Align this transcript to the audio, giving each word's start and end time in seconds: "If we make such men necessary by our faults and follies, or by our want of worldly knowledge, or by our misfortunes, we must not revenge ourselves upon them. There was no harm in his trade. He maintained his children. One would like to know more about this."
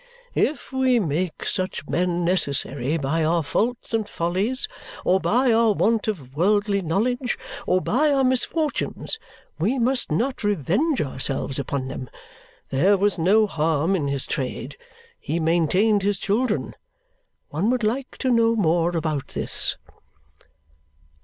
"If 0.33 0.71
we 0.71 0.99
make 0.99 1.45
such 1.45 1.87
men 1.87 2.25
necessary 2.25 2.97
by 2.97 3.23
our 3.23 3.43
faults 3.43 3.93
and 3.93 4.09
follies, 4.09 4.67
or 5.05 5.19
by 5.19 5.53
our 5.53 5.73
want 5.73 6.07
of 6.07 6.35
worldly 6.35 6.81
knowledge, 6.81 7.37
or 7.67 7.81
by 7.81 8.11
our 8.11 8.23
misfortunes, 8.23 9.19
we 9.59 9.77
must 9.77 10.11
not 10.11 10.43
revenge 10.43 11.03
ourselves 11.03 11.59
upon 11.59 11.87
them. 11.87 12.09
There 12.71 12.97
was 12.97 13.19
no 13.19 13.45
harm 13.45 13.95
in 13.95 14.07
his 14.07 14.25
trade. 14.25 14.75
He 15.19 15.39
maintained 15.39 16.01
his 16.01 16.17
children. 16.17 16.73
One 17.49 17.69
would 17.69 17.83
like 17.83 18.17
to 18.21 18.31
know 18.31 18.55
more 18.55 18.97
about 18.97 19.27
this." 19.27 19.77